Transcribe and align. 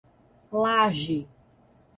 Laje 0.61 1.17